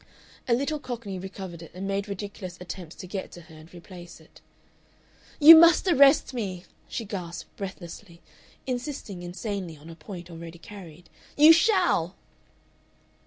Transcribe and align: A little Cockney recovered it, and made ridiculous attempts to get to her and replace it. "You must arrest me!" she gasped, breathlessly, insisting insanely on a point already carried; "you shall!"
A 0.47 0.55
little 0.55 0.79
Cockney 0.79 1.19
recovered 1.19 1.61
it, 1.61 1.69
and 1.75 1.87
made 1.87 2.07
ridiculous 2.09 2.57
attempts 2.59 2.95
to 2.95 3.05
get 3.05 3.31
to 3.33 3.41
her 3.41 3.55
and 3.55 3.71
replace 3.71 4.19
it. 4.19 4.41
"You 5.39 5.55
must 5.55 5.87
arrest 5.87 6.33
me!" 6.33 6.65
she 6.87 7.05
gasped, 7.05 7.55
breathlessly, 7.55 8.19
insisting 8.65 9.21
insanely 9.21 9.77
on 9.77 9.91
a 9.91 9.95
point 9.95 10.31
already 10.31 10.57
carried; 10.57 11.07
"you 11.37 11.53
shall!" 11.53 12.15